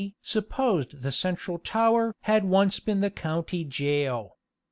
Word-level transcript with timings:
supposed 0.23 1.03
the 1.03 1.11
central 1.11 1.59
tower 1.59 2.15
"had 2.21 2.43
once 2.43 2.79
been 2.79 3.01
the 3.01 3.11
county 3.11 3.63
jail." 3.63 4.39